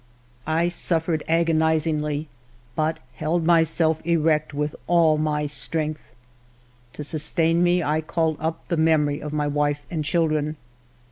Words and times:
I 0.47 0.67
suffered 0.67 1.23
agonizingly, 1.29 2.27
but 2.75 2.97
held 3.13 3.45
myself 3.45 4.01
erect 4.03 4.51
with 4.51 4.75
all 4.87 5.19
my 5.19 5.45
strength. 5.45 6.15
To 6.93 7.03
sustain 7.03 7.61
me 7.61 7.83
I 7.83 8.01
called 8.01 8.37
up 8.39 8.67
the 8.67 8.77
memory 8.77 9.19
of 9.21 9.31
my 9.31 9.45
wife 9.45 9.85
and 9.91 10.03
children. 10.03 10.57